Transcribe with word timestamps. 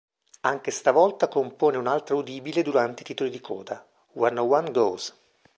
Anche 0.39 0.71
stavolta 0.71 1.27
compone 1.27 1.77
un'altra 1.77 2.15
udibile 2.15 2.63
durante 2.63 3.03
i 3.03 3.05
titoli 3.05 3.29
di 3.29 3.39
coda, 3.39 3.87
"Where 4.13 4.33
No 4.33 4.45
One 4.51 4.71
Goes". 4.71 5.15